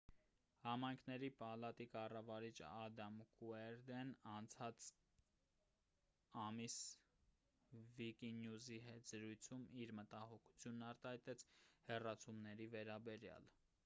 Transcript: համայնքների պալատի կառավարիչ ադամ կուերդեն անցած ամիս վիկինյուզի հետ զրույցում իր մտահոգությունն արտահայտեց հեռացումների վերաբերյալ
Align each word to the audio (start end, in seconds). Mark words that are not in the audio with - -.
համայնքների 0.61 1.27
պալատի 1.41 1.85
կառավարիչ 1.95 2.53
ադամ 2.67 3.19
կուերդեն 3.41 4.13
անցած 4.31 4.87
ամիս 6.45 6.79
վիկինյուզի 8.01 8.81
հետ 8.89 9.13
զրույցում 9.15 9.69
իր 9.85 9.95
մտահոգությունն 10.01 10.89
արտահայտեց 10.91 11.45
հեռացումների 11.91 12.71
վերաբերյալ 12.77 13.51